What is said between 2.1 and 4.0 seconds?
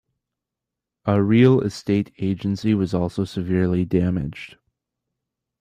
agency was also severely